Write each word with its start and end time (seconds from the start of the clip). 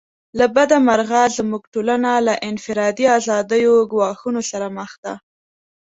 له 0.39 0.45
بده 0.55 0.77
مرغه 0.87 1.21
زموږ 1.37 1.63
ټولنه 1.73 2.11
له 2.27 2.33
انفرادي 2.49 3.05
آزادیو 3.17 3.73
ګواښونو 3.91 4.41
سره 4.51 4.67
مخ 4.77 4.91
ده. 5.03 5.13